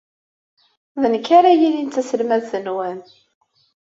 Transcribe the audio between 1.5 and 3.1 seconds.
yilin d taselmadt-nwen.